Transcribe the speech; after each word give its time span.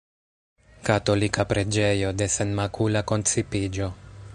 Katolika 0.87 1.45
preĝejo 1.51 2.11
de 2.23 2.29
Senmakula 2.39 3.05
koncipiĝo. 3.13 3.97